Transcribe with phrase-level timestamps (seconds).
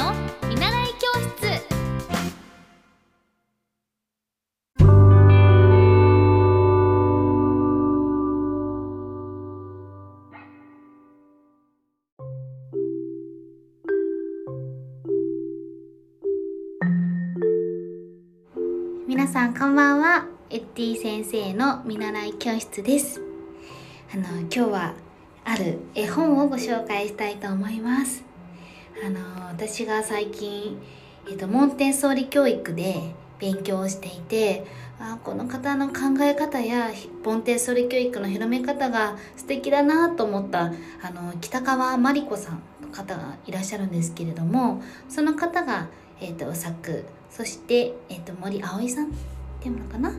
[0.00, 0.14] の
[0.48, 1.60] 見習い教室。
[19.06, 20.26] 皆さんこんばんは。
[20.48, 23.20] エッティ先生の見習い教室です。
[24.14, 24.94] あの今日は
[25.44, 28.29] ある絵本をご紹介したいと思います。
[29.02, 30.78] あの私が最近、
[31.28, 34.66] えっと、モンテッソーリ教育で勉強をしていて
[34.98, 36.90] あこの方の考え方や
[37.24, 40.70] モンテッソーリ教育の広め方が素敵だなと思ったあ
[41.14, 45.88] の北川真理子さんの方がいらっしゃるんですけれどもその方が、
[46.20, 49.08] えっと、作そして、えっと、森葵さんっ
[49.60, 50.12] ていうのかな？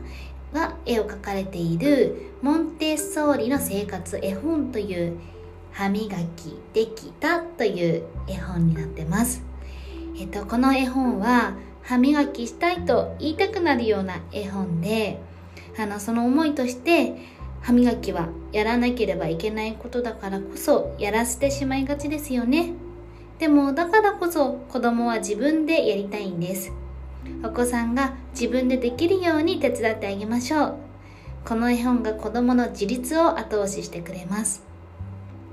[0.52, 5.18] が絵を描かれているモンテッソーリの生活絵本という
[5.72, 9.42] 歯磨きできたという絵本になってます。
[10.18, 15.18] えっと、この絵本は歯磨きしたいと言いたくなるような絵本で、
[15.78, 17.16] あの、その思いとして
[17.60, 22.74] 歯磨きはやらなければいけないことだからこそやらせてしまいがちですよね。
[23.38, 26.72] でもだからこそ子供は自分でやりたいんです。
[27.44, 30.74] お子さんが自分でできるように手伝ってあげましょう。
[31.44, 34.71] この絵本が子供の自立を後押ししてくれます。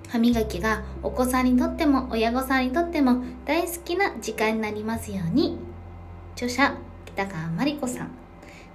[0.10, 5.58] 歯磨きがお子さんにとっても親御さんにとっても大好きな時間になりますように。
[6.36, 8.12] 著者、北川真理子さん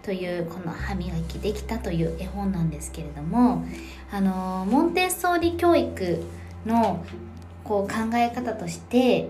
[0.02, 3.64] というこの歯磨きできたという絵本なんですけれども、
[4.12, 6.22] あの、モンテッソーリ教育
[6.66, 7.04] の
[7.64, 9.28] こう考え方として、やっ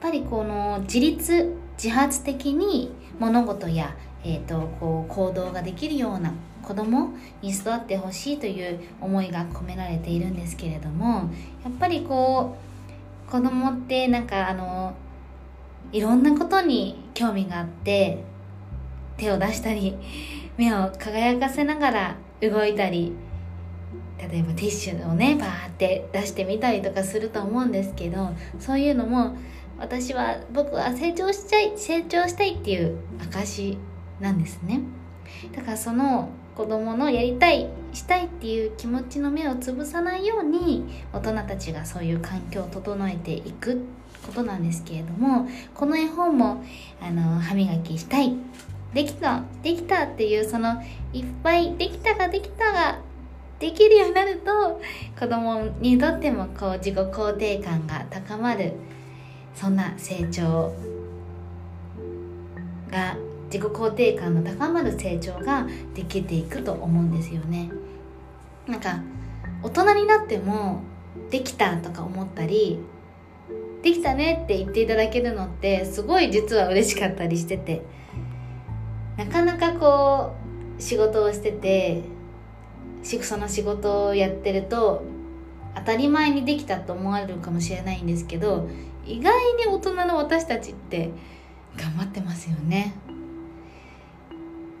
[0.00, 11.30] ぱりこの自立、自発的に物事や、えーと、こう行動ができるような子供に育ってほしいという思いが込められているんですけれども
[11.64, 12.56] やっぱりこ
[13.28, 14.94] う子供ってなんかあの
[15.90, 18.22] いろんなことに興味があって
[19.16, 19.96] 手を出したり
[20.56, 23.12] 目を輝かせながら動いたり
[24.18, 28.30] 例えばティッシュをねバーって出してみたりとかすると思うんですけど
[28.60, 29.36] そういうのも
[29.78, 33.76] 私は僕は成長しちゃい成長したいっていう証
[34.22, 34.80] なんですね。
[35.54, 43.84] だからその子供のやりたいしたいっていう気持ちの目をつぶさないように大人たちがそういう環境を整えていく
[44.26, 46.62] ことなんですけれどもこの絵本も
[47.00, 48.34] あの歯磨きしたい。
[48.94, 50.82] できたできたっていうその
[51.14, 52.98] いっぱいできたができたが
[53.58, 54.82] できるようになると
[55.18, 58.74] 子供にとってもこう自己肯定感が高まる。
[59.54, 60.74] そんな成長
[62.90, 63.16] が
[63.52, 67.70] 自己肯定感の高まる成長ができていくと思うんですよね。
[68.66, 69.02] なんか
[69.62, 70.80] 大人になっても
[71.30, 72.78] できたとか思ったり
[73.82, 77.82] できたねって言っていただけるのってすごい実は嬉しかったりしてて
[79.18, 80.34] なかなかこ
[80.78, 82.02] う仕事をしてて
[83.02, 85.02] その仕事をやってると
[85.74, 88.68] 当たり前にできたと思われるかもしれないんですけど
[89.04, 91.10] 意外に大人の私たちって
[91.76, 92.94] 頑張ってますよね。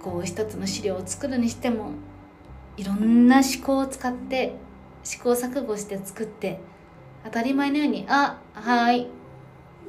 [0.02, 1.92] こう一つの資料を作るにしても
[2.76, 4.54] いろんな思考を使って
[5.04, 6.60] 試行錯誤して作って
[7.24, 9.02] 当たり前のように「あはい」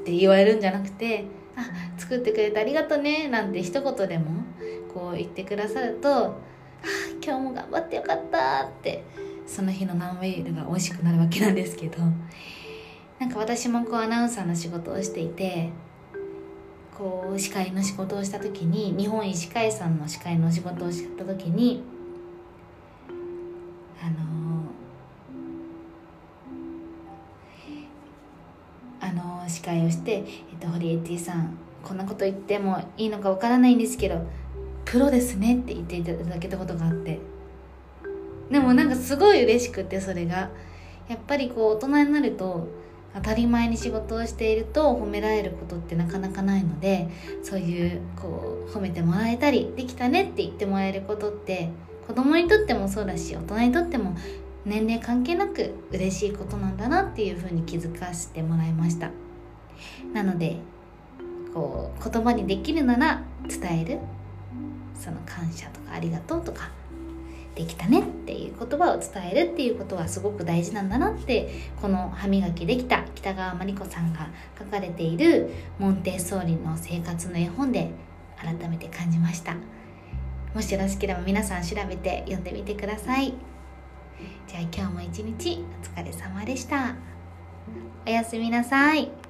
[0.01, 1.25] って言われるんじゃなくて
[1.55, 1.61] 「あ
[1.97, 4.25] 作ってくれてありがとね」なんて一言でも
[4.93, 6.33] こう言ってくださると「あ
[7.23, 9.03] 今日も頑張ってよかった」って
[9.47, 11.97] その日のナンウェイルが美味しくなるわけなんですけど
[13.19, 15.69] なんか私もこうアナウンサーの仕事をしていて
[16.97, 21.83] こう司会の仕事をした時に日本医師会さんの司会の仕事をした時に
[24.01, 24.69] あの
[28.99, 30.25] あの司会をして、えっ
[30.59, 34.25] と、堀江 T さんこんなこと言ってもいいのかわからないんですけど
[34.85, 37.19] プロですねって言っていただけたことがあって。
[38.51, 40.49] でもなんかすごい嬉しくてそれが。
[41.07, 42.67] やっぱりこう大人になると
[43.15, 47.09] 当たり前に仕事をしていると褒められることってなかなかないので
[47.43, 51.69] そういうこう褒めてもらえたりできたねって言ってもらえることって
[52.07, 54.15] 子供にとってもそうだし大人にとっても
[54.65, 59.11] 年齢関係なく嬉しいことなんだなっていうふうに気づかせてもらいました。
[60.13, 60.57] なので
[61.53, 63.99] こう言葉にできるなら伝える。
[64.95, 66.71] その感謝とかありがとうとか。
[67.55, 71.49] できたねっていう言葉を伝えるっていうことはすごく大事なんだなって
[71.81, 77.91] この歯磨きできた北川真理子さんが書かれているモンテッソーリの生活の絵本で
[78.37, 79.55] 改めて感じました。
[80.53, 83.33] もしよろしければ皆さん調べて読んでみてください。
[84.47, 85.65] じゃあ今日も一日
[85.95, 86.95] お疲れ様でした。
[88.05, 89.22] おやすみなさい。